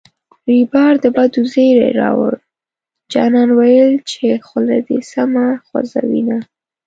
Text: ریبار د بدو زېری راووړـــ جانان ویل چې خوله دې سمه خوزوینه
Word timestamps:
ریبار 0.49 0.93
د 1.03 1.05
بدو 1.15 1.41
زېری 1.53 1.89
راووړـــ 1.99 2.35
جانان 3.13 3.49
ویل 3.57 3.91
چې 4.11 4.25
خوله 4.47 4.77
دې 4.87 4.99
سمه 5.11 5.45
خوزوینه 5.65 6.37